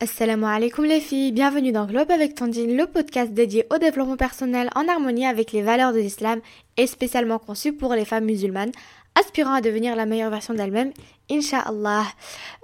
[0.00, 4.70] Assalamu alaikum les filles, bienvenue dans Globe avec Tandine, le podcast dédié au développement personnel
[4.76, 6.40] en harmonie avec les valeurs de l'islam
[6.76, 8.70] et spécialement conçu pour les femmes musulmanes
[9.16, 10.92] aspirant à devenir la meilleure version d'elle-même,
[11.28, 12.04] Inch'Allah.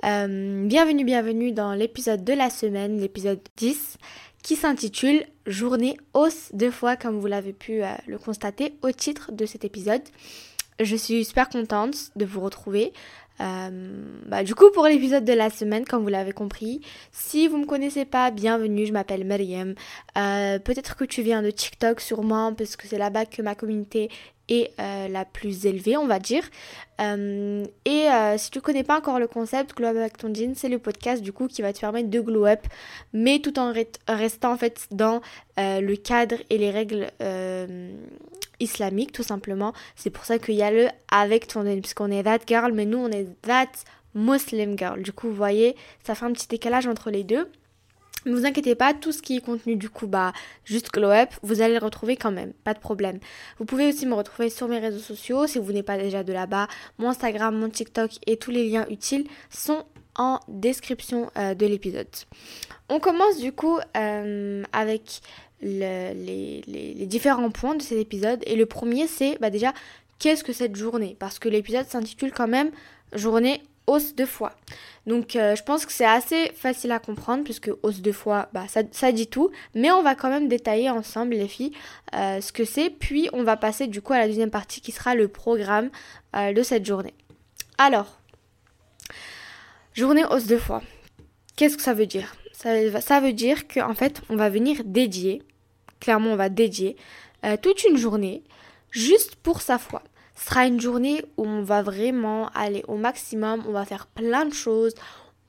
[0.05, 3.99] Euh, bienvenue, bienvenue dans l'épisode de la semaine, l'épisode 10,
[4.45, 9.33] qui s'intitule Journée hausse de foi, comme vous l'avez pu euh, le constater au titre
[9.33, 10.03] de cet épisode.
[10.81, 12.93] Je suis super contente de vous retrouver.
[13.41, 13.69] Euh,
[14.27, 16.81] bah, du coup, pour l'épisode de la semaine, comme vous l'avez compris,
[17.13, 19.75] si vous me connaissez pas, bienvenue, je m'appelle Maryam.
[20.17, 24.11] Euh, peut-être que tu viens de TikTok sûrement, parce que c'est là-bas que ma communauté
[24.49, 26.45] est euh, la plus élevée, on va dire.
[27.01, 30.79] Et si tu connais pas encore le concept, Glow Up avec ton jean, c'est le
[30.79, 32.61] podcast du coup qui va te permettre de glow up,
[33.13, 33.73] mais tout en
[34.07, 35.21] restant en fait dans
[35.57, 37.09] le cadre et les règles
[38.65, 39.73] islamiques tout simplement.
[39.97, 42.87] C'est pour ça qu'il y a le avec ton jean, puisqu'on est that girl, mais
[42.87, 43.71] nous on est that
[44.15, 45.03] Muslim girl.
[45.03, 47.49] Du coup, vous voyez, ça fait un petit décalage entre les deux.
[48.27, 50.33] Ne vous inquiétez pas, tout ce qui est contenu du coup, bah,
[50.65, 53.19] juste glow up, vous allez le retrouver quand même, pas de problème.
[53.59, 56.33] Vous pouvez aussi me retrouver sur mes réseaux sociaux si vous n'êtes pas déjà de
[56.33, 56.69] là-bas.
[56.99, 59.85] Mon Instagram, mon TikTok et tous les liens utiles sont
[60.17, 62.07] en description euh, de l'épisode.
[62.89, 65.21] On commence du coup euh, avec
[65.65, 68.43] les, différents points de cet épisode.
[68.47, 69.73] Et le premier, c'est bah, déjà,
[70.19, 71.17] qu'est-ce que cette journée?
[71.19, 72.71] Parce que l'épisode s'intitule quand même
[73.13, 74.55] Journée hausse de foi.
[75.07, 78.65] Donc euh, je pense que c'est assez facile à comprendre puisque hausse de foi, bah,
[78.69, 79.51] ça, dit tout.
[79.75, 81.73] Mais on va quand même détailler ensemble les filles
[82.15, 82.91] euh, ce que c'est.
[82.91, 85.91] Puis on va passer du coup à la deuxième partie qui sera le programme
[86.35, 87.15] euh, de cette journée.
[87.79, 88.19] Alors,
[89.93, 90.83] journée hausse de foi.
[91.57, 92.35] Qu'est-ce que ça veut dire?
[92.53, 95.43] Ça, ça, veut dire qu'en fait on va venir dédier,
[96.05, 96.97] clairement on va dédier
[97.61, 98.43] toute une journée
[98.91, 100.03] juste pour sa foi.
[100.35, 104.45] Ce sera une journée où on va vraiment aller au maximum, on va faire plein
[104.47, 104.95] de choses.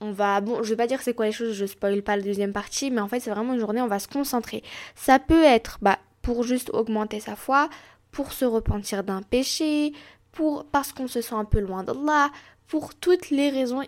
[0.01, 2.21] On va, bon, je vais pas dire c'est quoi les choses, je spoil pas la
[2.21, 4.61] deuxième partie, mais en fait c'est vraiment une journée on va se concentrer.
[4.93, 7.69] Ça peut être bah, pour juste augmenter sa foi,
[8.11, 9.93] pour se repentir d'un péché,
[10.31, 12.29] pour parce qu'on se sent un peu loin d'Allah,
[12.67, 13.81] pour toutes les raisons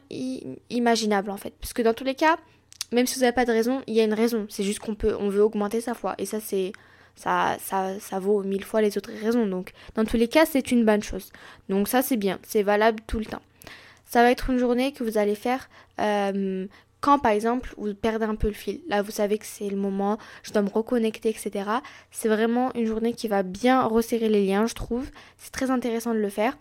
[0.69, 1.53] imaginables en fait.
[1.59, 2.37] Parce que dans tous les cas,
[2.91, 4.45] même si vous n'avez pas de raison, il y a une raison.
[4.49, 6.15] C'est juste qu'on peut, on veut augmenter sa foi.
[6.17, 6.71] Et ça, c'est,
[7.15, 9.45] ça, ça, ça vaut mille fois les autres raisons.
[9.45, 11.31] Donc, dans tous les cas, c'est une bonne chose.
[11.69, 12.39] Donc, ça, c'est bien.
[12.43, 13.41] C'est valable tout le temps.
[14.05, 16.65] Ça va être une journée que vous allez faire euh,
[17.01, 18.81] quand, par exemple, vous perdez un peu le fil.
[18.87, 21.69] Là, vous savez que c'est le moment, je dois me reconnecter, etc.
[22.09, 25.09] C'est vraiment une journée qui va bien resserrer les liens, je trouve.
[25.37, 26.57] C'est très intéressant de le faire.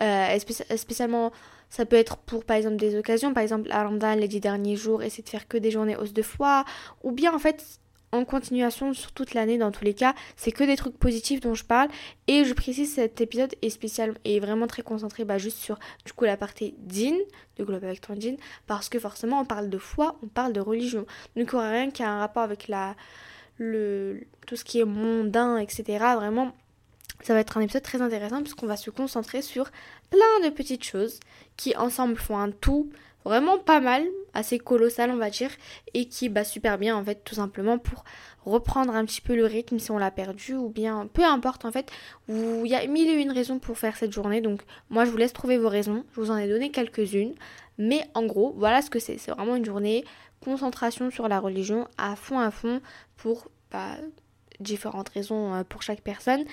[0.00, 0.38] Euh,
[0.76, 1.32] spécialement
[1.70, 5.02] ça peut être pour par exemple des occasions, par exemple à les dix derniers jours,
[5.02, 6.64] essayer de faire que des journées hausse de foi,
[7.02, 7.80] ou bien en fait
[8.12, 10.14] en continuation sur toute l'année dans tous les cas.
[10.36, 11.88] C'est que des trucs positifs dont je parle.
[12.26, 16.12] Et je précise cet épisode est spécial et vraiment très concentré bah, juste sur du
[16.12, 17.16] coup la partie din
[17.56, 18.36] de Globe avec ton din
[18.66, 21.06] parce que forcément on parle de foi, on parle de religion.
[21.36, 22.94] Donc il rien qui a un rapport avec la
[23.58, 25.84] le tout ce qui est mondain, etc.
[26.16, 26.52] Vraiment
[27.22, 29.68] ça va être un épisode très intéressant puisqu'on va se concentrer sur
[30.10, 31.20] plein de petites choses
[31.56, 32.90] qui ensemble font un tout
[33.24, 35.50] vraiment pas mal, assez colossal on va dire,
[35.92, 38.04] et qui bat super bien en fait tout simplement pour
[38.46, 41.72] reprendre un petit peu le rythme si on l'a perdu ou bien peu importe en
[41.72, 41.90] fait,
[42.28, 44.40] il y a mille et une raisons pour faire cette journée.
[44.40, 47.34] Donc moi je vous laisse trouver vos raisons, je vous en ai donné quelques-unes,
[47.76, 50.04] mais en gros voilà ce que c'est, c'est vraiment une journée
[50.40, 52.80] concentration sur la religion à fond à fond
[53.16, 53.96] pour bah,
[54.60, 56.44] différentes raisons euh, pour chaque personne.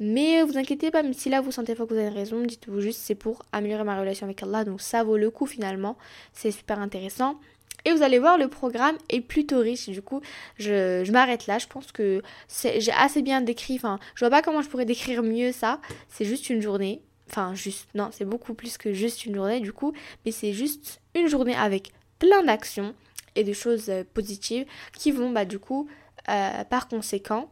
[0.00, 2.80] Mais vous inquiétez pas, même si là vous sentez pas que vous avez raison, dites-vous
[2.80, 4.64] juste c'est pour améliorer ma relation avec Allah.
[4.64, 5.96] Donc ça vaut le coup finalement.
[6.32, 7.38] C'est super intéressant.
[7.84, 9.90] Et vous allez voir, le programme est plutôt riche.
[9.90, 10.22] Du coup,
[10.56, 11.58] je, m'arrête là.
[11.58, 13.74] Je pense que j'ai assez bien décrit.
[13.76, 15.80] Enfin, je vois pas comment je pourrais décrire mieux ça.
[16.08, 17.02] C'est juste une journée.
[17.28, 19.92] Enfin, juste, non, c'est beaucoup plus que juste une journée du coup.
[20.24, 22.94] Mais c'est juste une journée avec plein d'actions
[23.34, 24.64] et de choses euh, positives
[24.96, 25.88] qui vont, bah, du coup,
[26.28, 27.50] euh, par conséquent,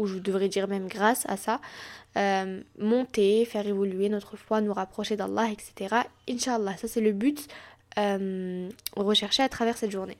[0.00, 1.60] ou je devrais dire même grâce à ça,
[2.16, 5.94] euh, monter, faire évoluer notre foi, nous rapprocher d'Allah, etc.
[6.28, 7.46] Inch'Allah, ça c'est le but
[7.98, 10.16] euh, recherché à travers cette journée.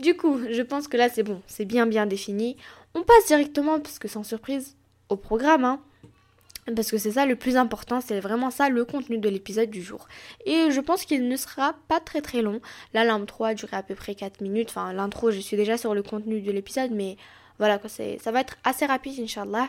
[0.00, 2.56] Du coup, je pense que là c'est bon, c'est bien bien défini.
[2.94, 4.76] On passe directement, parce que sans surprise,
[5.08, 5.64] au programme.
[5.64, 5.80] Hein,
[6.74, 9.82] parce que c'est ça le plus important, c'est vraiment ça le contenu de l'épisode du
[9.82, 10.08] jour.
[10.46, 12.60] Et je pense qu'il ne sera pas très très long.
[12.92, 14.70] Là, l'intro a duré à peu près 4 minutes.
[14.70, 17.16] Enfin, l'intro, je suis déjà sur le contenu de l'épisode, mais
[17.58, 19.68] voilà, ça va être assez rapide, Inch'Allah.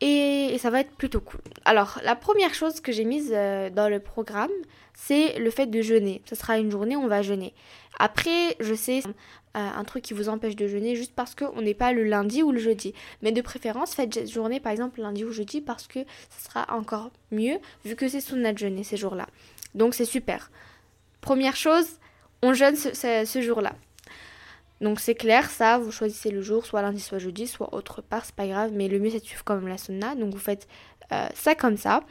[0.00, 1.40] Et, ça va être plutôt cool.
[1.64, 4.50] Alors, la première chose que j'ai mise euh, dans le programme,
[4.94, 6.22] c'est le fait de jeûner.
[6.26, 7.52] Ce sera une journée où on va jeûner.
[7.98, 9.10] Après, je sais, euh,
[9.54, 12.50] un truc qui vous empêche de jeûner juste parce qu'on n'est pas le lundi ou
[12.50, 12.94] le jeudi.
[13.20, 16.00] Mais de préférence, faites cette journée par exemple lundi ou jeudi parce que
[16.30, 19.26] ce sera encore mieux vu que c'est sunnah de jeûner ces jours-là.
[19.74, 20.50] Donc c'est super.
[21.20, 21.98] Première chose,
[22.42, 23.74] on jeûne ce jour-là.
[24.80, 28.24] Donc c'est clair, ça, vous choisissez le jour, soit lundi, soit jeudi, soit autre part,
[28.24, 30.14] c'est pas grave, mais le mieux c'est de suivre quand même la sunna.
[30.14, 30.66] Donc vous faites
[31.12, 32.02] euh, ça comme ça.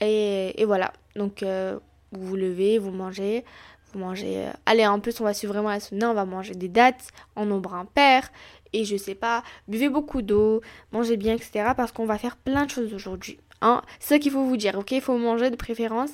[0.00, 0.92] Et, voilà.
[1.16, 1.78] Donc euh,
[2.12, 3.44] vous vous levez, vous mangez,
[3.92, 4.46] vous mangez.
[4.46, 7.08] Euh, allez, en plus on va suivre vraiment la sunna, on va manger des dates
[7.34, 8.30] en nombre impair.
[8.72, 10.60] Et je sais pas, buvez beaucoup d'eau,
[10.92, 11.70] mangez bien, etc.
[11.76, 13.40] Parce qu'on va faire plein de choses aujourd'hui.
[13.60, 13.82] Hein.
[13.98, 14.92] C'est ça qu'il faut vous dire, ok?
[14.92, 16.10] Il faut manger de préférence.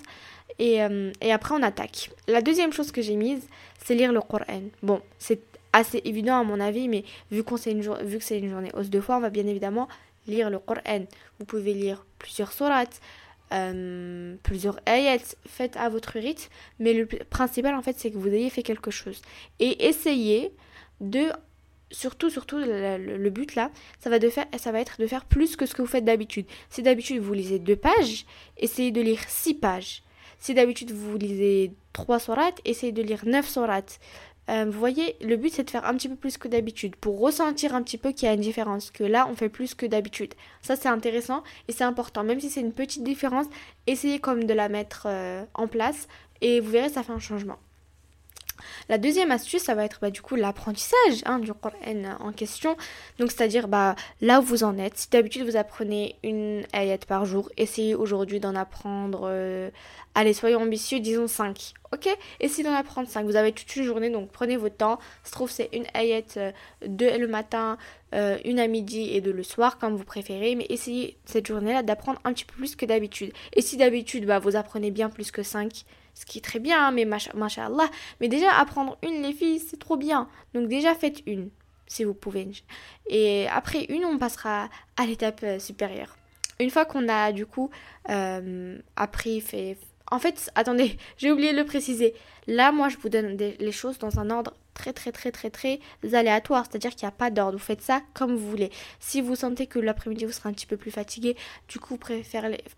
[0.60, 0.78] Et,
[1.20, 2.10] et, après, on attaque.
[2.28, 3.44] La deuxième chose que j'ai mise,
[3.84, 4.62] c'est lire le Coran.
[4.84, 5.40] Bon, c'est
[5.74, 8.90] assez évident à mon avis, mais vu, qu'on une vu que c'est une journée hausse
[8.90, 9.88] de foi, on va bien évidemment
[10.26, 11.04] lire le Coran.
[11.38, 13.00] Vous pouvez lire plusieurs sourates,
[13.52, 16.48] euh, plusieurs ayats, faites à votre rythme,
[16.78, 19.20] mais le principal en fait c'est que vous ayez fait quelque chose.
[19.58, 20.52] Et essayez
[21.00, 21.26] de
[21.90, 23.70] surtout, surtout, le, but là,
[24.00, 26.04] ça va, de faire, ça va être de faire plus que ce que vous faites
[26.04, 26.46] d'habitude.
[26.70, 30.02] Si d'habitude vous lisez deux pages, essayez de lire six pages.
[30.38, 34.00] Si d'habitude vous lisez trois sourates, essayez de lire neuf sourates.
[34.50, 37.18] Euh, vous voyez, le but c'est de faire un petit peu plus que d'habitude pour
[37.20, 39.86] ressentir un petit peu qu'il y a une différence, que là on fait plus que
[39.86, 40.34] d'habitude.
[40.62, 42.24] Ça c'est intéressant et c'est important.
[42.24, 43.46] Même si c'est une petite différence,
[43.86, 46.08] essayez comme de la mettre euh, en place
[46.40, 47.58] et vous verrez ça fait un changement.
[48.88, 51.74] La deuxième astuce, ça va être bah, du coup l'apprentissage hein, du Coran
[52.20, 52.76] en question.
[53.18, 54.96] Donc c'est-à-dire bah, là où vous en êtes.
[54.96, 59.70] Si d'habitude vous apprenez une ayat par jour, essayez aujourd'hui d'en apprendre, euh,
[60.14, 61.74] allez soyons ambitieux, disons 5.
[61.92, 62.08] Ok?
[62.40, 63.24] Essayez d'en apprendre 5.
[63.24, 64.98] Vous avez toute une journée, donc prenez votre temps.
[65.22, 66.52] Se trouve c'est une ayat euh,
[66.82, 67.78] le matin,
[68.14, 70.54] euh, une à midi et deux le soir, comme vous préférez.
[70.54, 73.32] Mais essayez cette journée-là d'apprendre un petit peu plus que d'habitude.
[73.52, 75.84] Et si d'habitude bah, vous apprenez bien plus que 5,
[76.14, 77.90] ce qui est très bien, mais machallah.
[78.20, 80.28] Mais déjà, apprendre une, les filles, c'est trop bien.
[80.54, 81.50] Donc déjà, faites une,
[81.86, 82.48] si vous pouvez.
[83.08, 86.16] Et après une, on passera à l'étape euh, supérieure.
[86.60, 87.70] Une fois qu'on a, du coup,
[88.10, 89.76] euh, appris, fait...
[90.10, 92.14] En fait, attendez, j'ai oublié de le préciser.
[92.46, 95.80] Là, moi, je vous donne les choses dans un ordre très très très très très
[96.12, 98.70] aléatoire, c'est-à-dire qu'il n'y a pas d'ordre, vous faites ça comme vous voulez.
[99.00, 101.36] Si vous sentez que l'après-midi vous serez un petit peu plus fatigué,
[101.68, 101.98] du coup vous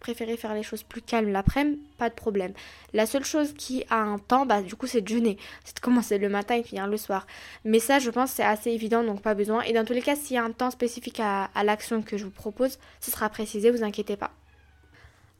[0.01, 2.53] préférez, faire les choses plus calmes l'après-midi, pas de problème.
[2.93, 5.81] La seule chose qui a un temps, bah du coup c'est de jeûner, c'est de
[5.81, 7.27] commencer le matin et finir le soir.
[7.65, 9.63] Mais ça je pense c'est assez évident donc pas besoin.
[9.63, 12.25] Et dans tous les cas s'il y a un temps spécifique à, l'action que je
[12.25, 14.31] vous propose, ce sera précisé, vous inquiétez pas.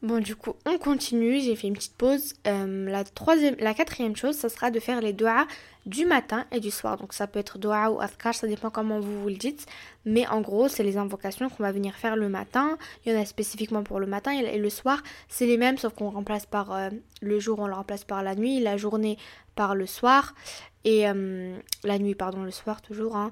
[0.03, 1.39] Bon, du coup, on continue.
[1.39, 2.35] J'ai fait une petite pause.
[2.45, 5.47] Euh, la troisième, la quatrième chose, ça sera de faire les doigts
[5.87, 6.97] du matin et du soir.
[6.97, 9.65] Donc, ça peut être doigts ou adkar, ça dépend comment vous vous le dites.
[10.05, 12.77] Mais en gros, c'est les invocations qu'on va venir faire le matin.
[13.05, 15.93] Il y en a spécifiquement pour le matin et le soir, c'est les mêmes, sauf
[15.93, 16.89] qu'on remplace par euh,
[17.21, 19.17] le jour, on le remplace par la nuit, la journée
[19.55, 20.35] par le soir
[20.83, 23.15] et euh, la nuit, pardon, le soir toujours.
[23.15, 23.31] Hein.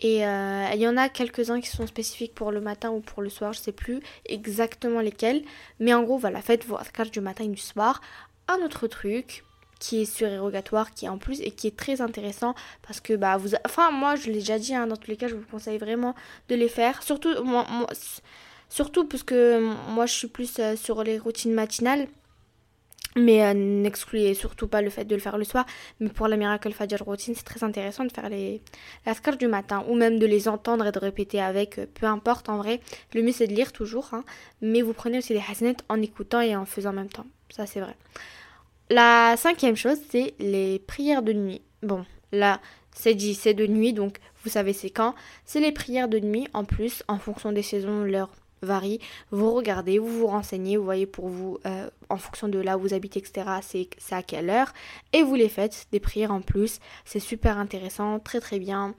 [0.00, 3.22] Et euh, il y en a quelques-uns qui sont spécifiques pour le matin ou pour
[3.22, 5.42] le soir, je sais plus exactement lesquels.
[5.80, 8.00] Mais en gros, voilà, faites vos cartes du matin et du soir.
[8.46, 9.44] Un autre truc
[9.78, 13.36] qui est surérogatoire, qui est en plus et qui est très intéressant parce que bah
[13.36, 15.78] vous, enfin moi je l'ai déjà dit, hein, dans tous les cas je vous conseille
[15.78, 16.14] vraiment
[16.48, 17.02] de les faire.
[17.02, 17.66] Surtout moi,
[18.68, 19.60] surtout parce que
[19.92, 22.08] moi je suis plus euh, sur les routines matinales.
[23.16, 25.66] Mais euh, n'excluez surtout pas le fait de le faire le soir.
[25.98, 28.62] Mais pour la Miracle Fajr routine, c'est très intéressant de faire les
[29.06, 31.78] l'askar du matin ou même de les entendre et de répéter avec.
[31.78, 32.80] Euh, peu importe en vrai.
[33.14, 34.10] Le mieux c'est de lire toujours.
[34.12, 34.24] Hein.
[34.60, 37.26] mais vous prenez aussi des hasanat en écoutant et en faisant en même temps.
[37.50, 37.96] Ça c'est vrai.
[38.90, 41.60] La cinquième chose, c'est les prières de nuit.
[41.82, 42.60] Bon, là,
[42.94, 45.14] c'est dit, c'est de nuit, donc vous savez c'est quand.
[45.44, 48.30] C'est les prières de nuit en plus, en fonction des saisons, l'heure
[48.62, 48.98] varie.
[49.30, 52.80] Vous regardez, vous vous renseignez, vous voyez pour vous, euh, en fonction de là où
[52.80, 54.72] vous habitez, etc., c'est à quelle heure.
[55.12, 56.80] Et vous les faites, des prières en plus.
[57.04, 58.94] C'est super intéressant, très très bien.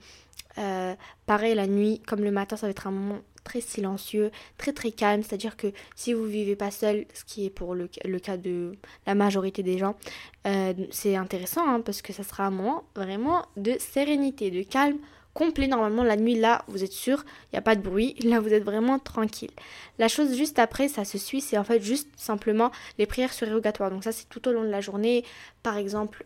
[0.58, 0.94] Euh,
[1.26, 4.92] pareil, la nuit, comme le matin, ça va être un moment très silencieux, très très
[4.92, 5.22] calme.
[5.22, 9.14] C'est-à-dire que si vous vivez pas seul, ce qui est pour le, cas de la
[9.14, 9.96] majorité des gens,
[10.46, 14.98] euh, c'est intéressant hein, parce que ça sera un moment vraiment de sérénité, de calme
[15.34, 15.68] complet.
[15.68, 18.14] Normalement, la nuit, là, vous êtes sûr, il n'y a pas de bruit.
[18.24, 19.50] Là, vous êtes vraiment tranquille.
[19.98, 23.90] La chose juste après, ça se suit, c'est en fait juste simplement les prières surérogatoires.
[23.90, 25.24] Donc ça, c'est tout au long de la journée.
[25.62, 26.24] Par exemple,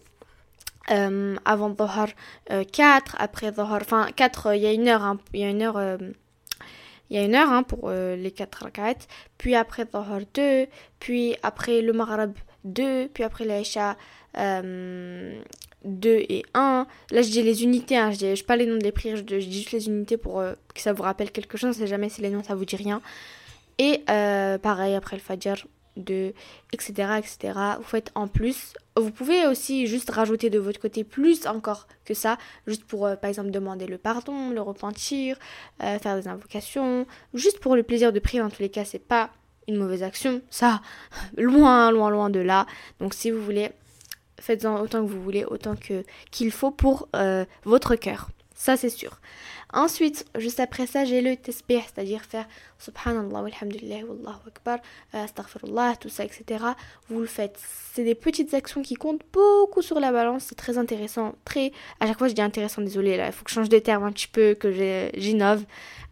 [0.90, 2.08] euh, avant Dhahar,
[2.48, 5.62] 4, après Dhahar, enfin 4, il y a une heure, hein, il y a une
[5.62, 5.98] heure...
[7.10, 9.06] Euh, il y a une heure hein, pour euh, les 4 rakats,
[9.38, 10.66] puis après Dhahar 2,
[11.00, 12.32] puis après le Maghreb
[12.64, 13.96] 2, puis après l'Aisha
[15.84, 16.86] 2 et 1.
[17.10, 19.52] Là, je dis les unités, hein, je dis pas les noms des prières, je, dis
[19.52, 21.76] juste les unités pour euh, que ça vous rappelle quelque chose.
[21.76, 23.00] On sait jamais si les noms ça vous dit rien.
[23.78, 26.32] Et euh, pareil, après le Fajr 2,
[26.72, 27.58] etc., etc.
[27.78, 28.74] Vous faites en plus.
[28.96, 33.16] Vous pouvez aussi juste rajouter de votre côté plus encore que ça, juste pour euh,
[33.16, 35.36] par exemple demander le pardon, le repentir,
[35.80, 38.40] faire des invocations, juste pour le plaisir de prier.
[38.40, 39.30] Dans tous les cas, c'est pas
[39.66, 40.82] une mauvaise action, ça,
[41.36, 42.66] loin, loin, loin de là.
[43.00, 43.70] Donc si vous voulez
[44.40, 48.28] faites-en autant que vous voulez, autant que qu'il faut pour euh, votre cœur.
[48.64, 49.20] Ça, c'est sûr.
[49.74, 52.46] Ensuite, juste après ça, j'ai le tesbih, c'est-à-dire faire
[52.78, 54.78] subhanallah, walhamdulillah, wallahu akbar,
[55.14, 56.64] euh, astaghfirullah, tout ça, etc.
[57.10, 57.60] Vous le faites.
[57.92, 60.44] C'est des petites actions qui comptent beaucoup sur la balance.
[60.44, 61.34] C'est très intéressant.
[61.44, 61.72] Très.
[62.00, 64.04] À chaque fois, je dis intéressant, désolé, là, il faut que je change de terme
[64.04, 65.66] un petit peu, que j'innove.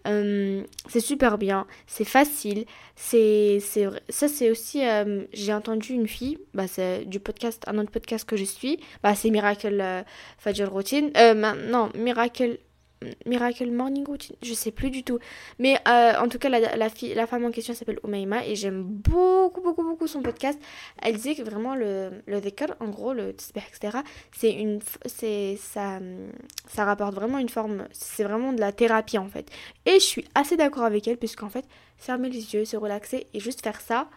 [0.06, 2.64] Euh, c'est super bien, c'est facile,
[2.96, 3.60] c'est
[4.08, 8.28] ça c'est aussi euh, j'ai entendu une fille, bah c'est du podcast un autre podcast
[8.28, 10.02] que je suis, bah c'est Miracle euh,
[10.38, 11.12] Fajr Routine,
[11.68, 12.58] non Miracle
[13.26, 15.18] Miracle Morning Routine, je sais plus du tout.
[15.58, 18.54] Mais euh, en tout cas, la, la, fille, la femme en question s'appelle Umayma et
[18.56, 20.58] j'aime beaucoup, beaucoup, beaucoup son podcast.
[21.00, 22.40] Elle disait que vraiment le, le
[22.80, 23.98] en gros, le tisbih, etc.,
[24.36, 25.98] c'est une, c'est, ça,
[26.68, 29.50] ça rapporte vraiment une forme, c'est vraiment de la thérapie en fait.
[29.86, 31.64] Et je suis assez d'accord avec elle, puisqu'en fait,
[31.96, 34.08] fermer les yeux, se relaxer et juste faire ça,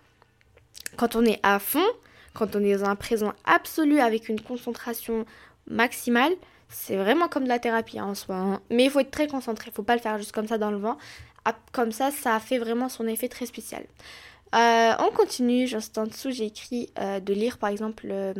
[0.98, 1.86] quand on est à fond,
[2.34, 5.25] quand on est dans un présent absolu avec une concentration
[5.68, 6.34] maximale,
[6.75, 8.36] c'est vraiment comme de la thérapie hein, en soi.
[8.36, 8.62] Hein.
[8.70, 10.72] Mais il faut être très concentré, il faut pas le faire juste comme ça dans
[10.72, 10.98] le vent.
[11.72, 13.84] Comme ça, ça fait vraiment son effet très spécial.
[14.55, 18.08] Euh, on continue, juste en dessous, j'ai écrit euh, de lire par exemple.
[18.10, 18.34] Euh,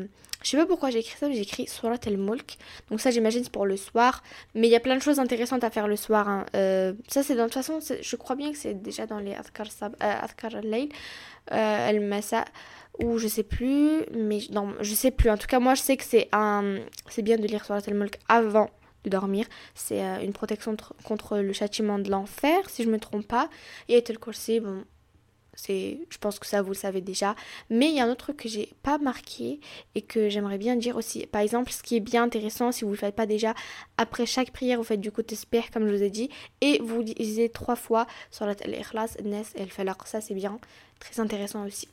[0.44, 2.58] je sais pas pourquoi j'ai écrit ça, mais j'ai écrit Surat el-Mulk.
[2.92, 4.22] Donc, ça, j'imagine, c'est pour le soir.
[4.54, 6.30] Mais il y a plein de choses intéressantes à faire le soir.
[6.30, 6.46] Hein.
[7.08, 10.90] ça, c'est de toute façon, je crois bien que c'est déjà dans les Adkar, al-Layl,
[11.50, 12.46] el-Masa
[13.00, 15.30] ou je sais plus, mais non, je sais plus.
[15.30, 17.94] En tout cas, moi, je sais que c'est un, c'est bien de lire sur la
[17.94, 18.70] Mulk avant
[19.04, 19.46] de dormir.
[19.74, 23.50] C'est euh, une protection contre le châtiment de l'enfer, si je me trompe pas.
[23.90, 24.84] Et le Kursi, bon,
[25.56, 27.36] c'est, je pense que ça vous le savez déjà.
[27.70, 29.60] Mais il y a un autre truc que j'ai pas marqué
[29.96, 31.26] et que j'aimerais bien dire aussi.
[31.28, 33.54] Par exemple, ce qui est bien intéressant, si vous le faites pas déjà,
[33.98, 36.30] après chaque prière, vous faites du côté spère, comme je vous ai dit,
[36.62, 39.98] et vous lisez trois fois sur la Ikhlas, Nes et el Falaq.
[40.06, 40.60] Ça, c'est bien,
[41.00, 41.88] très intéressant aussi.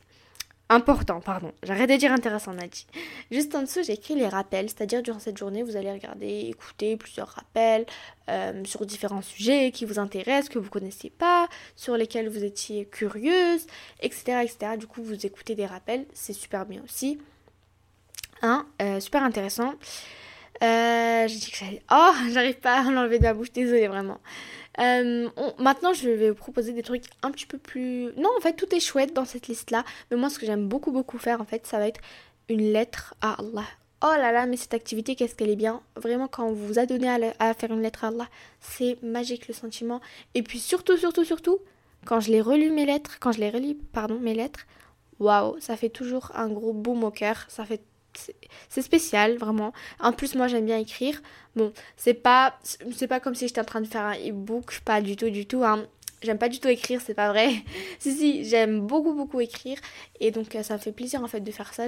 [0.73, 1.51] Important, pardon.
[1.61, 2.87] J'arrête de dire intéressant, Nadi.
[3.29, 6.97] Juste en dessous, j'ai écrit les rappels, c'est-à-dire durant cette journée, vous allez regarder, écouter
[6.97, 7.85] plusieurs rappels
[8.27, 12.85] euh, sur différents sujets qui vous intéressent, que vous connaissez pas, sur lesquels vous étiez
[12.87, 13.67] curieuse,
[14.01, 14.77] etc., etc.
[14.79, 17.19] Du coup, vous écoutez des rappels, c'est super bien aussi.
[18.41, 19.75] Hein, euh, super intéressant.
[20.63, 21.83] Euh, j'ai dit que j'allais...
[21.91, 24.17] Oh, j'arrive pas à l'enlever de ma bouche, désolée vraiment.
[24.79, 28.11] Euh, maintenant, je vais vous proposer des trucs un petit peu plus...
[28.17, 29.83] Non, en fait, tout est chouette dans cette liste-là.
[30.09, 32.01] Mais moi, ce que j'aime beaucoup, beaucoup faire, en fait, ça va être
[32.49, 33.65] une lettre à Allah.
[34.05, 35.81] Oh là là, mais cette activité, qu'est-ce qu'elle est bien.
[35.95, 38.27] Vraiment, quand on vous a donné à, faire une lettre à Allah,
[38.59, 40.01] c'est magique le sentiment.
[40.33, 41.59] Et puis surtout, surtout, surtout,
[42.05, 44.65] quand je les relis mes lettres, quand je les relis, pardon, mes lettres,
[45.19, 47.45] waouh, ça fait toujours un gros boom au cœur.
[47.47, 47.81] Ça fait
[48.69, 49.73] c'est spécial vraiment.
[49.99, 51.21] En plus moi j'aime bien écrire.
[51.55, 52.55] Bon c'est pas
[52.91, 54.79] c'est pas comme si j'étais en train de faire un e-book.
[54.85, 55.85] Pas du tout du tout hein.
[56.21, 57.51] j'aime pas du tout écrire c'est pas vrai.
[57.99, 59.77] Si si j'aime beaucoup beaucoup écrire.
[60.19, 61.85] Et donc euh, ça me fait plaisir en fait de faire ça.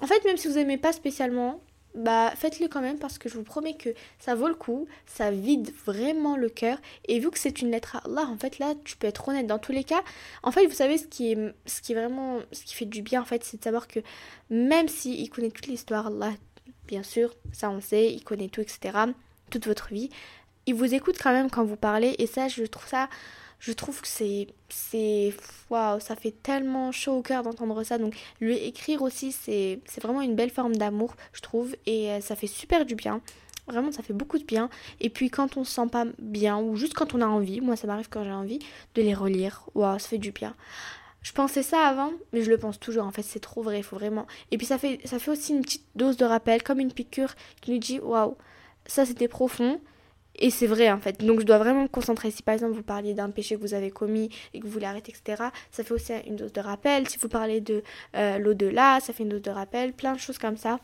[0.00, 1.60] En fait même si vous aimez pas spécialement
[1.94, 5.30] bah faites-le quand même parce que je vous promets que ça vaut le coup, ça
[5.30, 8.74] vide vraiment le cœur et vu que c'est une lettre à Allah, en fait là
[8.84, 10.02] tu peux être honnête dans tous les cas.
[10.42, 13.44] En fait, vous savez ce qui est vraiment ce qui fait du bien en fait,
[13.44, 14.00] c'est de savoir que
[14.50, 16.32] même si il connaît toute l'histoire Allah,
[16.86, 18.98] bien sûr, ça on sait, il connaît tout etc.
[19.50, 20.10] toute votre vie,
[20.66, 23.08] il vous écoute quand même quand vous parlez et ça je trouve ça
[23.62, 25.32] je trouve que c'est c'est
[25.70, 27.96] waouh ça fait tellement chaud au cœur d'entendre ça.
[27.96, 31.74] Donc lui écrire aussi c'est vraiment une belle forme d'amour je trouve.
[31.86, 33.20] Et euh, ça fait super du bien.
[33.68, 34.68] Vraiment ça fait beaucoup de bien.
[34.98, 37.76] Et puis quand on se sent pas bien ou juste quand on a envie moi
[37.76, 38.58] ça m'arrive quand j'ai envie
[38.96, 39.64] de les relire.
[39.76, 40.56] Waouh ça fait du bien.
[41.22, 43.06] Je pensais ça avant, mais je le pense toujours.
[43.06, 44.26] En fait, c'est trop vrai, il faut vraiment.
[44.50, 47.36] Et puis ça fait, ça fait aussi une petite dose de rappel, comme une piqûre
[47.60, 48.36] qui nous dit waouh,
[48.86, 49.80] ça c'était profond,
[50.36, 51.24] et c'est vrai en fait.
[51.24, 52.30] Donc je dois vraiment me concentrer.
[52.30, 54.86] Si par exemple vous parliez d'un péché que vous avez commis et que vous voulez
[54.86, 57.08] arrêter, etc., ça fait aussi une dose de rappel.
[57.08, 57.82] Si vous parlez de
[58.16, 59.92] euh, l'au-delà, ça fait une dose de rappel.
[59.92, 60.78] Plein de choses comme ça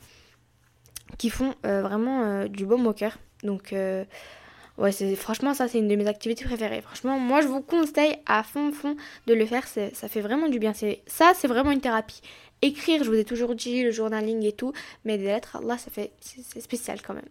[1.17, 3.19] qui font euh, vraiment euh, du baume au cœur.
[3.43, 6.83] Donc ouais, c'est franchement ça c'est une de mes activités préférées.
[6.83, 9.67] Franchement, moi je vous conseille à fond fond de le faire.
[9.67, 10.73] Ça fait vraiment du bien.
[11.07, 12.21] Ça c'est vraiment une thérapie.
[12.63, 14.73] Écrire, je vous ai toujours dit, le journaling et tout,
[15.05, 17.29] mais des lettres, là, ça fait, c'est spécial quand même.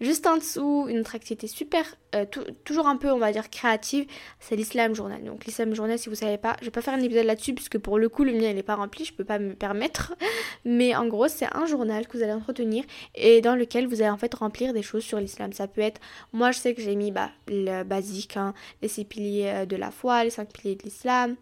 [0.00, 1.84] Juste en dessous, une autre activité super,
[2.16, 2.24] euh,
[2.64, 4.06] toujours un peu, on va dire, créative,
[4.40, 5.22] c'est l'Islam Journal.
[5.22, 7.78] Donc l'Islam Journal, si vous savez pas, je vais pas faire un épisode là-dessus, puisque
[7.78, 10.14] pour le coup, le mien, il n'est pas rempli, je peux pas me permettre.
[10.64, 14.10] Mais en gros, c'est un journal que vous allez entretenir et dans lequel vous allez
[14.10, 15.52] en fait remplir des choses sur l'islam.
[15.52, 16.00] Ça peut être,
[16.32, 19.76] moi je sais que j'ai mis bah, le basique, hein, les six piliers euh, de
[19.76, 21.36] la foi, les cinq piliers de l'islam,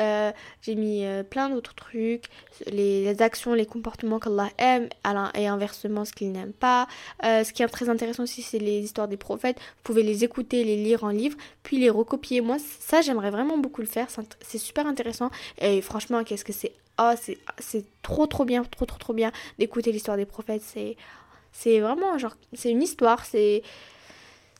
[0.00, 2.24] euh, j'ai mis euh, plein d'autres trucs,
[2.66, 4.88] les, actions, les comportements qu'Allah aime
[5.34, 6.86] et inversement ce qu'il n'aime pas.
[7.24, 9.58] Euh, ce qui est très intéressant aussi, c'est les histoires des prophètes.
[9.58, 12.40] Vous pouvez les écouter, les lire en livre, puis les recopier.
[12.40, 14.08] Moi, ça, j'aimerais vraiment beaucoup le faire.
[14.40, 15.30] C'est super intéressant.
[15.58, 17.12] Et franchement, qu'est-ce que c'est Oh,
[17.58, 20.62] c'est trop, trop bien, trop, trop, trop bien d'écouter l'histoire des prophètes.
[21.52, 23.62] C'est vraiment genre, c'est une histoire, c'est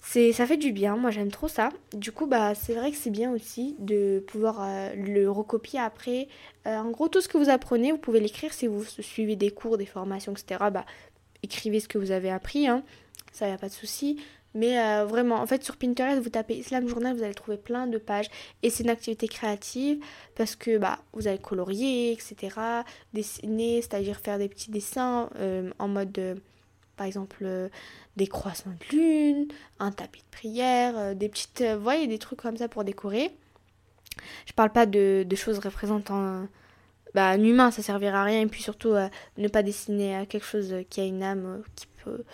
[0.08, 1.70] C'est, ça fait du bien, moi j'aime trop ça.
[1.92, 6.28] Du coup, bah, c'est vrai que c'est bien aussi de pouvoir euh, le recopier après.
[6.64, 9.50] Euh, en gros, tout ce que vous apprenez, vous pouvez l'écrire si vous suivez des
[9.50, 10.66] cours, des formations, etc.
[10.72, 10.86] Bah,
[11.42, 12.84] écrivez ce que vous avez appris, hein.
[13.32, 14.22] ça, y a pas de souci.
[14.54, 17.88] Mais euh, vraiment, en fait, sur Pinterest, vous tapez Islam Journal, vous allez trouver plein
[17.88, 18.30] de pages.
[18.62, 19.98] Et c'est une activité créative
[20.36, 22.56] parce que bah, vous allez colorier, etc.
[23.12, 25.30] Dessiner, c'est-à-dire faire des petits dessins
[25.80, 26.40] en mode,
[26.96, 27.46] par exemple,
[28.16, 29.48] des croissants de lune,
[29.78, 31.62] un tapis de prière, des petites.
[31.62, 33.30] vous voyez, des trucs comme ça pour décorer.
[34.46, 36.46] Je parle pas de, choses représentant.
[37.14, 38.40] Bah, un humain, ça servira à rien.
[38.40, 38.94] Et puis surtout,
[39.36, 42.24] ne pas dessiner quelque chose qui a une âme, qui peut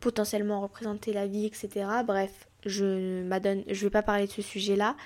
[0.00, 1.86] potentiellement représenter la vie, etc.
[2.04, 4.96] Bref, je m'adonne, je vais pas parler de ce sujet-là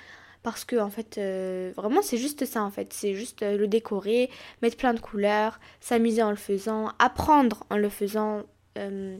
[0.43, 3.65] parce que en fait euh, vraiment c'est juste ça en fait c'est juste euh, le
[3.67, 4.29] décorer
[4.61, 8.43] mettre plein de couleurs s'amuser en le faisant apprendre en le faisant
[8.77, 9.17] euh,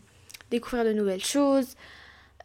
[0.51, 1.75] découvrir de nouvelles choses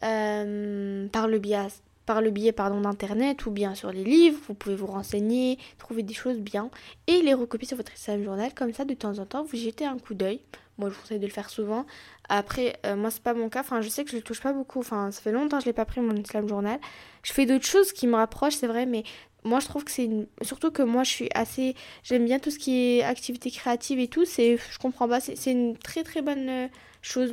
[0.01, 1.67] par le biais
[2.05, 6.03] par le biais pardon d'internet ou bien sur les livres vous pouvez vous renseigner trouver
[6.03, 6.71] des choses bien
[7.07, 9.85] et les recopier sur votre Instagram journal comme ça de temps en temps vous jetez
[9.85, 10.39] un coup d'œil
[10.79, 11.85] moi, je vous conseille de le faire souvent.
[12.29, 13.59] Après, euh, moi, c'est pas mon cas.
[13.59, 14.79] Enfin, je sais que je le touche pas beaucoup.
[14.79, 16.79] Enfin, ça fait longtemps que je l'ai pas pris mon Islam Journal.
[17.21, 19.03] Je fais d'autres choses qui me rapprochent, c'est vrai, mais
[19.43, 20.25] moi, je trouve que c'est une...
[20.41, 21.75] surtout que moi, je suis assez.
[22.03, 24.23] J'aime bien tout ce qui est activité créative et tout.
[24.23, 25.19] C'est, je comprends pas.
[25.19, 26.67] C'est une très très bonne euh,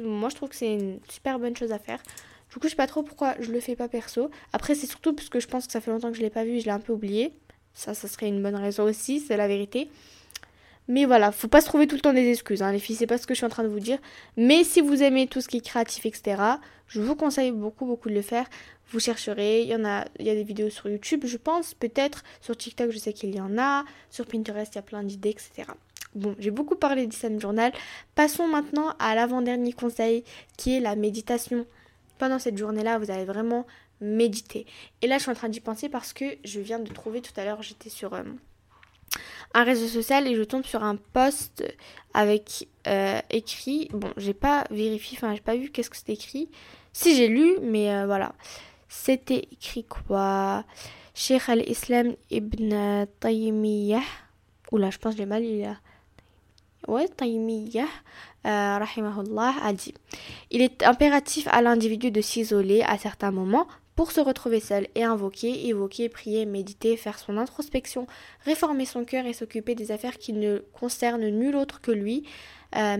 [0.02, 2.00] Moi, je trouve que c'est une super bonne chose à faire.
[2.50, 4.30] Du coup, je sais pas trop pourquoi je le fais pas perso.
[4.52, 6.44] Après, c'est surtout parce que je pense que ça fait longtemps que je l'ai pas
[6.44, 7.32] vu je l'ai un peu oublié.
[7.74, 9.90] Ça, ça serait une bonne raison aussi, c'est la vérité.
[10.88, 13.08] Mais voilà, faut pas se trouver tout le temps des excuses, hein, les filles, c'est
[13.08, 13.98] pas ce que je suis en train de vous dire.
[14.36, 16.40] Mais si vous aimez tout ce qui est créatif, etc.,
[16.86, 18.46] je vous conseille beaucoup, beaucoup de le faire.
[18.90, 22.22] Vous chercherez, il y en il y a des vidéos sur YouTube, je pense, peut-être.
[22.40, 23.84] Sur TikTok, je sais qu'il y en a.
[24.10, 25.64] Sur Pinterest, il y a plein d'idées, etc.
[26.16, 27.72] Bon, j'ai beaucoup parlé du Journal.
[28.14, 30.24] Passons maintenant à l'avant-dernier conseil,
[30.56, 31.66] qui est la méditation.
[32.18, 33.66] Pendant cette journée-là, vous allez vraiment
[34.00, 34.66] méditer.
[35.02, 37.38] Et là, je suis en train d'y penser parce que je viens de trouver tout
[37.38, 38.14] à l'heure, j'étais sur...
[38.14, 38.22] Euh,
[39.54, 41.64] un réseau social et je tombe sur un post
[42.12, 43.88] avec euh, écrit.
[43.92, 46.50] Bon, j'ai pas vérifié, enfin, j'ai pas vu qu'est-ce que c'était écrit.
[46.92, 48.34] Si j'ai lu, mais euh, voilà.
[48.88, 50.64] C'était écrit quoi?
[51.14, 54.02] Sheikh al-Islam ibn Taymiyyah.
[54.72, 55.76] Oula, je pense que j'ai mal lu là.
[57.16, 57.84] Taymiyyah,
[58.46, 59.94] euh, rahimahullah, a dit
[60.50, 65.04] Il est impératif à l'individu de s'isoler à certains moments pour se retrouver seul et
[65.04, 68.06] invoquer, évoquer, prier, méditer, faire son introspection,
[68.44, 72.24] réformer son cœur et s'occuper des affaires qui ne concernent nul autre que lui.
[72.76, 72.96] Euh,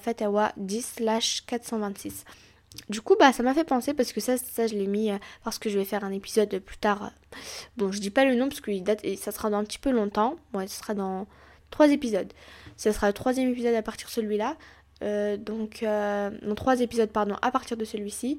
[0.00, 2.24] Fatawa 10-426.
[2.88, 5.18] Du coup, bah, ça m'a fait penser parce que ça, ça je l'ai mis euh,
[5.42, 7.10] parce que je vais faire un épisode plus tard.
[7.76, 8.60] Bon, je dis pas le nom parce
[9.02, 10.36] et ça sera dans un petit peu longtemps.
[10.54, 11.26] Ouais, ce sera dans
[11.70, 12.32] trois épisodes.
[12.76, 14.56] Ce sera le troisième épisode à partir de celui-là.
[15.02, 18.38] Euh, donc, euh, non, trois épisodes, pardon, à partir de celui-ci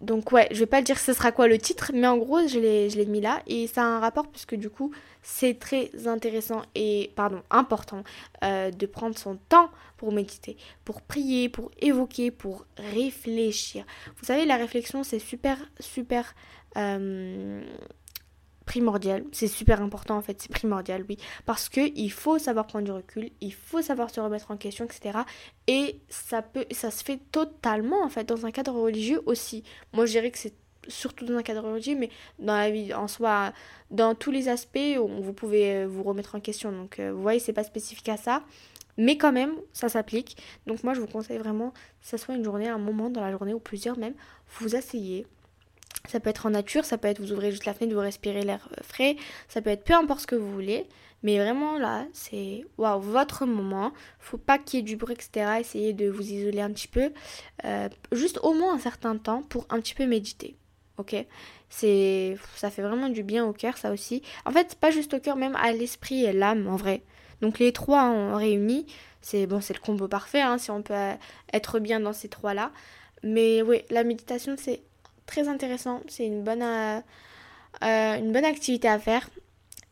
[0.00, 2.58] donc ouais, je vais pas dire ce sera quoi le titre, mais en gros, je
[2.58, 3.42] l'ai mis là.
[3.46, 4.92] Et ça a un rapport puisque du coup,
[5.22, 8.02] c'est très intéressant et, pardon, important
[8.44, 13.84] euh, de prendre son temps pour méditer, pour prier, pour évoquer, pour réfléchir.
[14.18, 16.34] Vous savez, la réflexion, c'est super, super...
[18.66, 19.24] Primordial.
[19.32, 21.16] C'est super important en fait, c'est primordial, oui.
[21.46, 24.84] Parce que il faut savoir prendre du recul, il faut savoir se remettre en question,
[24.84, 25.20] etc.
[25.68, 29.62] Et ça peut, ça se fait totalement en fait dans un cadre religieux aussi.
[29.92, 30.54] Moi, je dirais que c'est
[30.88, 33.52] surtout dans un cadre religieux, mais dans la vie en soi,
[33.90, 36.72] dans tous les aspects, vous pouvez euh, vous remettre en question.
[36.72, 38.42] Donc, euh, vous voyez, c'est pas spécifique à ça.
[38.98, 40.36] Mais quand même, ça s'applique.
[40.66, 43.30] Donc moi, je vous conseille vraiment, que ce soit une journée, un moment dans la
[43.30, 44.14] journée, ou plusieurs même,
[44.58, 45.26] vous asseyez,
[46.10, 48.42] ça peut être en nature, ça peut être vous ouvrez juste la fenêtre, vous respirez
[48.42, 49.16] l'air euh, frais,
[49.48, 50.86] ça peut être peu importe ce que vous voulez.
[51.22, 53.92] Mais vraiment là, c'est votre moment.
[54.20, 55.56] Faut pas qu'il y ait du bruit, etc.
[55.60, 57.10] Essayez de vous isoler un petit peu.
[57.64, 60.56] Euh, juste au moins un certain temps pour un petit peu méditer.
[60.98, 61.16] Ok?
[61.68, 64.22] C'est Ça fait vraiment du bien au cœur, ça aussi.
[64.44, 67.02] En fait, pas juste au cœur, même à l'esprit et l'âme en vrai.
[67.40, 68.86] Donc les trois réunis,
[69.20, 70.94] c'est bon, c'est le combo parfait hein, si on peut
[71.52, 72.70] être bien dans ces trois-là.
[73.22, 74.82] Mais oui, la méditation, c'est
[75.26, 76.02] très intéressant.
[76.08, 77.00] C'est une bonne, euh,
[77.82, 79.28] euh, une bonne activité à faire.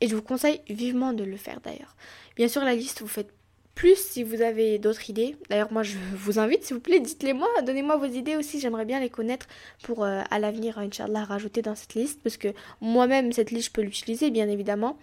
[0.01, 1.97] Et je vous conseille vivement de le faire d'ailleurs.
[2.37, 3.33] Bien sûr, la liste, vous faites
[3.75, 5.37] plus si vous avez d'autres idées.
[5.51, 7.49] D'ailleurs, moi, je vous invite, s'il vous plaît, dites-les moi.
[7.63, 8.61] Donnez-moi vos idées aussi.
[8.61, 9.47] J'aimerais bien les connaître
[9.83, 12.21] pour euh, à l'avenir, Inch'Allah, rajouter dans cette liste.
[12.23, 12.49] Parce que
[12.81, 14.99] moi-même, cette liste, je peux l'utiliser, bien évidemment.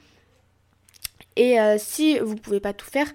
[1.37, 3.07] Et si vous pouvez pas tout faire,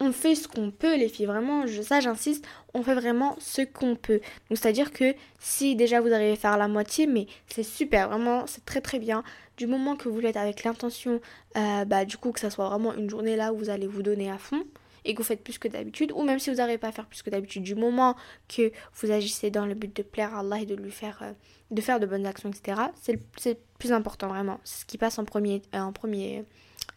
[0.00, 1.26] on fait ce qu'on peut, les filles.
[1.26, 4.20] Vraiment, ça j'insiste, on fait vraiment ce qu'on peut.
[4.48, 8.46] Donc c'est-à-dire que si déjà vous arrivez à faire la moitié, mais c'est super, vraiment,
[8.46, 9.22] c'est très très bien.
[9.56, 11.20] Du moment que vous l'êtes avec l'intention,
[11.56, 14.02] euh, bah du coup que ça soit vraiment une journée là où vous allez vous
[14.02, 14.64] donner à fond
[15.04, 17.06] et que vous faites plus que d'habitude, ou même si vous n'arrivez pas à faire
[17.06, 18.16] plus que d'habitude, du moment
[18.48, 21.32] que vous agissez dans le but de plaire à Allah et de lui faire, euh,
[21.70, 24.60] de faire de bonnes actions, etc., c'est le plus important vraiment.
[24.64, 26.44] C'est ce qui passe en premier, euh, en premier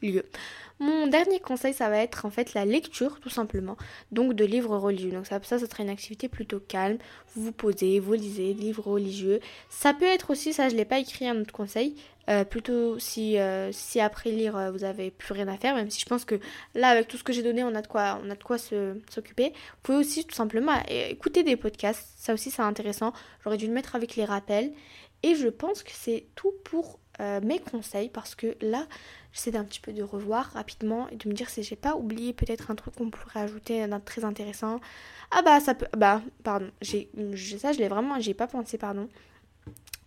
[0.02, 0.24] lieu.
[0.80, 3.78] Mon dernier conseil, ça va être en fait la lecture, tout simplement.
[4.12, 5.12] Donc de livres religieux.
[5.12, 6.98] Donc ça, ça, ça sera une activité plutôt calme.
[7.34, 9.40] Vous vous posez, vous lisez, livres religieux.
[9.70, 11.96] Ça peut être aussi, ça je l'ai pas écrit un autre conseil,
[12.30, 15.90] euh, plutôt si, euh, si après lire euh, vous avez plus rien à faire, même
[15.90, 16.40] si je pense que
[16.76, 18.58] là avec tout ce que j'ai donné on a de quoi, on a de quoi
[18.58, 19.50] s'occuper.
[19.54, 23.14] Vous pouvez aussi tout simplement écouter des podcasts, ça aussi c'est intéressant.
[23.44, 24.74] J'aurais dû le mettre avec les rappels.
[25.24, 28.86] Et je pense que c'est tout pour mes conseils parce que là
[29.38, 32.34] j'essaie d'un petit peu de revoir rapidement et de me dire si j'ai pas oublié
[32.34, 34.80] peut-être un truc qu'on pourrait ajouter d'un très intéressant.
[35.32, 37.10] Ah bah ça peut bah pardon, j'ai
[37.60, 39.08] ça je l'ai vraiment j'ai pas pensé pardon.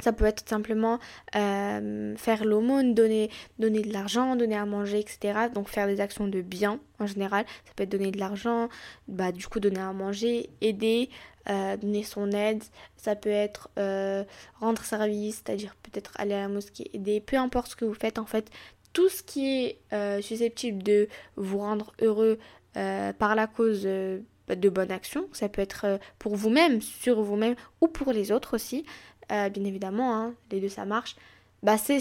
[0.01, 0.99] Ça peut être simplement
[1.37, 5.49] euh, faire l'aumône, donner, donner de l'argent, donner à manger, etc.
[5.55, 7.45] Donc faire des actions de bien en général.
[7.67, 8.69] Ça peut être donner de l'argent,
[9.09, 11.11] bah, du coup donner à manger, aider,
[11.49, 12.63] euh, donner son aide.
[12.97, 14.25] Ça peut être euh,
[14.59, 17.21] rendre service, c'est-à-dire peut-être aller à la mosquée, aider.
[17.21, 18.51] Peu importe ce que vous faites en fait,
[18.93, 22.39] tout ce qui est susceptible de vous rendre heureux
[22.75, 25.29] par la cause de bonnes actions.
[25.33, 28.85] Ça peut être pour vous-même, sur vous-même ou pour les autres aussi.
[29.31, 31.17] Euh, bien évidemment, hein, les deux ça marche.
[31.63, 31.99] Bah c'est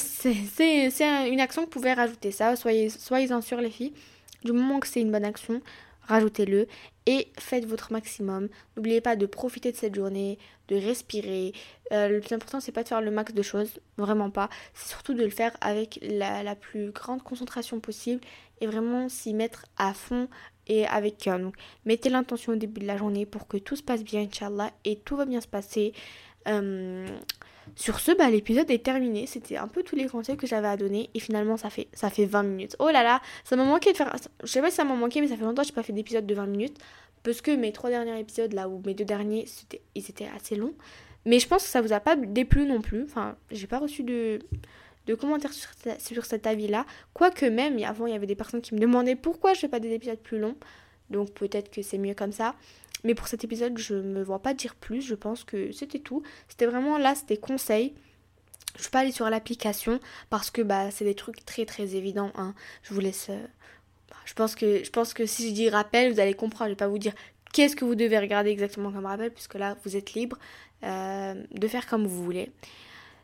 [1.29, 3.93] une action que vous pouvez rajouter ça, soyez, soyez-en sûrs les filles.
[4.43, 5.61] Du moment que c'est une bonne action,
[6.09, 6.67] rajoutez-le
[7.05, 8.49] et faites votre maximum.
[8.75, 11.53] N'oubliez pas de profiter de cette journée, de respirer.
[11.91, 14.49] Euh, le plus important, c'est pas de faire le max de choses, vraiment pas.
[14.73, 18.21] C'est surtout de le faire avec la, la plus grande concentration possible
[18.59, 20.27] et vraiment s'y mettre à fond
[20.67, 21.39] et avec cœur.
[21.39, 24.71] Donc, mettez l'intention au début de la journée pour que tout se passe bien, Inch'Allah,
[24.85, 25.93] et tout va bien se passer.
[26.49, 27.07] Euh,
[27.75, 29.25] sur ce, bah, l'épisode est terminé.
[29.27, 31.09] C'était un peu tous les conseils que j'avais à donner.
[31.13, 32.75] Et finalement, ça fait, ça fait 20 minutes.
[32.79, 34.15] Oh là là, ça m'a manqué de faire.
[34.43, 35.93] Je sais pas si ça m'a manqué, mais ça fait longtemps que j'ai pas fait
[35.93, 36.77] d'épisode de 20 minutes.
[37.23, 39.45] Parce que mes trois derniers épisodes, là, ou mes deux derniers,
[39.95, 40.73] ils étaient assez longs.
[41.25, 43.03] Mais je pense que ça vous a pas déplu non plus.
[43.03, 44.39] Enfin, j'ai pas reçu de,
[45.05, 46.85] de commentaires sur, sur cet avis-là.
[47.13, 49.79] Quoique même, avant, il y avait des personnes qui me demandaient pourquoi je fais pas
[49.79, 50.55] des épisodes plus longs.
[51.09, 52.55] Donc peut-être que c'est mieux comme ça.
[53.03, 55.01] Mais pour cet épisode, je ne me vois pas dire plus.
[55.01, 56.23] Je pense que c'était tout.
[56.47, 57.93] C'était vraiment là, c'était conseils.
[58.77, 62.31] Je vais pas aller sur l'application parce que bah, c'est des trucs très très évidents.
[62.35, 62.53] Hein.
[62.83, 63.27] Je vous laisse.
[63.29, 63.45] Euh,
[64.25, 64.55] je, pense
[65.13, 66.65] que, si je dis rappel, vous allez comprendre.
[66.65, 67.13] Je ne vais pas vous dire
[67.51, 70.37] qu'est-ce que vous devez regarder exactement comme rappel, puisque là, vous êtes libre
[70.83, 72.51] euh, de faire comme vous voulez.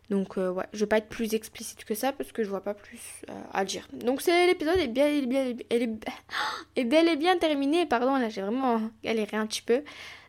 [0.09, 2.61] Donc euh, ouais, je vais pas être plus explicite que ça parce que je vois
[2.61, 3.87] pas plus euh, à dire.
[3.93, 5.07] Donc c'est l'épisode est bien,
[6.75, 7.85] est, bel et bien terminé.
[7.85, 9.81] Pardon, là j'ai vraiment galéré un petit peu.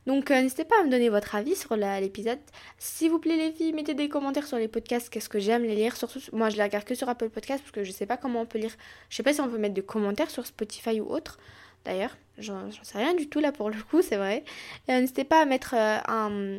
[0.06, 2.38] Donc euh, n'hésitez pas à me donner votre avis sur l'épisode.
[2.78, 5.74] S'il vous plaît les filles, mettez des commentaires sur les podcasts, qu'est-ce que j'aime les
[5.74, 5.96] lire?
[5.96, 8.40] Surtout, moi je les regarde que sur Apple Podcast parce que je sais pas comment
[8.40, 8.72] on peut lire.
[9.10, 11.38] Je sais pas si on peut mettre des commentaires sur Spotify ou autre.
[11.84, 14.44] D'ailleurs, j'en sais rien du tout là pour le coup, c'est vrai.
[14.88, 16.58] N'hésitez pas à mettre un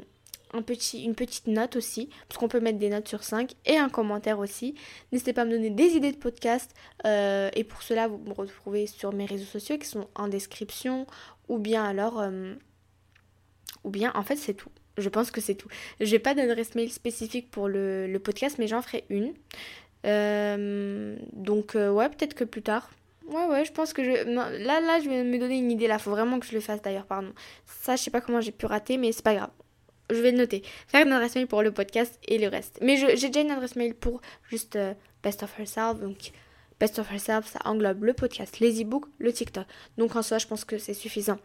[0.53, 4.39] une petite note aussi, parce qu'on peut mettre des notes sur 5 et un commentaire
[4.39, 4.75] aussi.
[5.11, 6.73] N'hésitez pas à me donner des idées de podcast.
[7.05, 11.05] Euh, et pour cela, vous me retrouvez sur mes réseaux sociaux qui sont en description.
[11.49, 12.19] Ou bien alors.
[12.19, 12.53] Euh,
[13.83, 14.71] ou bien, en fait, c'est tout.
[14.97, 15.69] Je pense que c'est tout.
[15.99, 19.33] Je n'ai pas d'adresse mail spécifique pour le, podcast, mais j'en ferai une.
[20.05, 22.89] Euh, donc, ouais, peut-être que plus tard.
[23.27, 24.09] Ouais, ouais, je pense que je.
[24.09, 25.99] là, là, je vais me donner une idée là.
[25.99, 27.33] Faut vraiment que je le fasse d'ailleurs, pardon.
[27.65, 29.51] Ça, je sais pas comment j'ai pu rater, mais c'est pas grave
[30.09, 30.63] je vais le noter.
[30.87, 32.79] Faire une adresse mail pour le podcast et le reste.
[32.81, 34.93] Mais j'ai déjà une adresse mail pour juste euh,
[35.23, 35.99] Best of Herself.
[35.99, 36.31] Donc,
[36.79, 39.65] Best of Herself, ça englobe le podcast, les e-books, le TikTok.
[39.97, 41.39] Donc, en soi, je pense que c'est suffisant.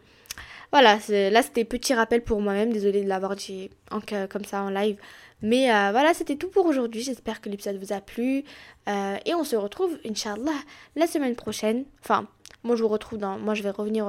[0.71, 2.73] Voilà, là, c'était petit rappel pour moi-même.
[2.73, 4.97] Désolée de l'avoir dit comme ça en live.
[5.41, 7.01] Mais euh, voilà, c'était tout pour aujourd'hui.
[7.01, 8.43] J'espère que l'épisode vous a plu.
[8.87, 10.51] Euh, et on se retrouve, Inch'Allah,
[10.95, 11.85] la semaine prochaine.
[12.01, 12.27] Enfin,
[12.63, 13.37] moi, je vous retrouve dans.
[13.37, 14.07] Moi, je vais revenir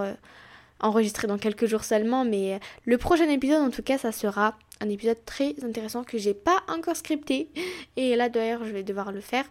[0.84, 4.88] enregistré dans quelques jours seulement, mais le prochain épisode en tout cas ça sera un
[4.88, 7.48] épisode très intéressant que j'ai pas encore scripté
[7.96, 9.44] et là d'ailleurs je vais devoir le faire.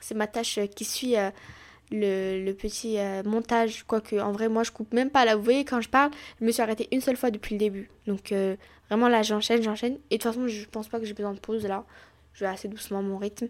[0.00, 1.30] C'est ma tâche qui suit euh,
[1.90, 5.64] le, petit euh, montage, quoique en vrai moi je coupe même pas là, vous voyez
[5.64, 7.90] quand je parle, je me suis arrêtée une seule fois depuis le début.
[8.06, 8.56] Donc euh,
[8.88, 11.40] vraiment là j'enchaîne, j'enchaîne et de toute façon je pense pas que j'ai besoin de
[11.40, 11.84] pause là.
[12.32, 13.48] Je vais assez doucement mon rythme.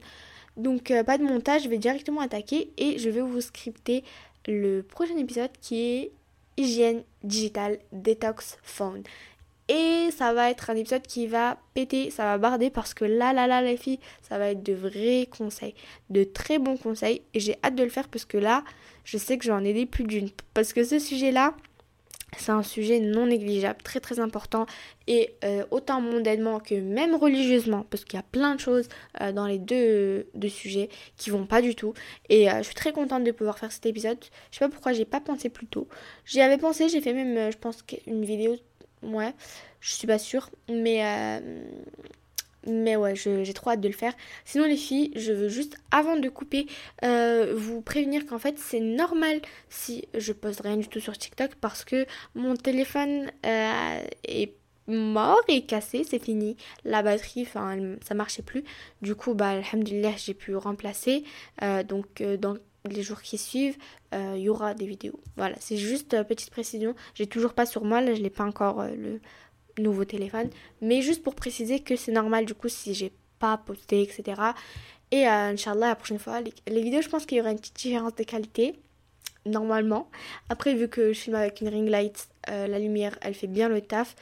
[0.56, 4.02] Donc pas de montage, je vais directement attaquer et je vais vous scripter
[4.48, 6.12] le prochain épisode qui est
[6.56, 9.02] hygiène digitale détox phone.
[9.68, 13.32] Et ça va être un épisode qui va péter, ça va barder parce que là,
[13.32, 15.76] là, là, les filles, ça va être de vrais conseils,
[16.10, 17.22] de très bons conseils.
[17.34, 18.64] Et j'ai hâte de le faire parce que là,
[19.04, 20.28] je sais que j'en ai des plus d'une.
[20.54, 21.54] Parce que ce sujet-là,
[22.36, 24.66] c'est un sujet non négligeable, très très important
[25.06, 28.88] et euh, autant mondainement que même religieusement parce qu'il y a plein de choses
[29.20, 31.94] euh, dans les deux, deux, sujets qui vont pas du tout
[32.28, 34.18] et euh, je suis très contente de pouvoir faire cet épisode.
[34.50, 35.88] Je sais pas pourquoi j'ai pas pensé plus tôt.
[36.24, 38.56] J'y avais pensé, j'ai fait même je pense une vidéo
[39.02, 39.32] ouais,
[39.80, 41.02] je suis pas sûre mais
[42.66, 44.12] mais ouais, j'ai trop hâte de le faire.
[44.44, 46.66] Sinon les filles, je veux juste, avant de couper,
[47.04, 51.54] euh, vous prévenir qu'en fait c'est normal si je poste rien du tout sur TikTok
[51.56, 54.54] parce que mon téléphone euh, est
[54.86, 56.56] mort et cassé, c'est fini.
[56.84, 58.64] La batterie, enfin, ça marchait plus.
[59.02, 61.22] Du coup, bah, alhamdulillah, j'ai pu remplacer.
[61.62, 63.76] Euh, donc, dans les jours qui suivent,
[64.12, 65.20] il y aura des vidéos.
[65.36, 66.96] Voilà, c'est juste petite précision.
[67.14, 69.20] J'ai toujours pas sur moi, là, je l'ai pas encore le
[69.78, 70.50] nouveau téléphone.
[70.80, 74.40] Mais juste pour préciser que c'est normal du coup si j'ai pas posté, etc.
[75.10, 77.76] Et euh, Inch'Allah, la prochaine fois, les, vidéos, je pense qu'il y aura une petite
[77.76, 78.78] différence de qualité.
[79.46, 80.08] Normalement.
[80.50, 83.68] Après, vu que je filme avec une ring light, euh, la lumière, elle fait bien
[83.68, 84.14] le taf.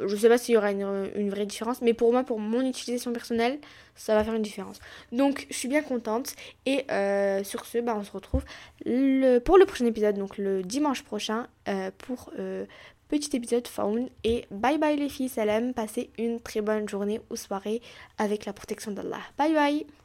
[0.00, 3.12] Je sais pas s'il y aura une, vraie différence, mais pour moi, pour mon utilisation
[3.12, 3.58] personnelle,
[3.96, 4.78] ça va faire une différence.
[5.12, 6.34] Donc, je suis bien contente.
[6.66, 8.44] Et euh, sur ce, bah, on se retrouve
[8.86, 12.30] le, pour le prochain épisode, donc le dimanche prochain, euh, pour
[13.08, 17.36] petit épisode found et bye bye les filles, salam, passez une très bonne journée ou
[17.36, 17.82] soirée
[18.18, 19.20] avec la protection d'Allah.
[19.36, 19.98] Bye bye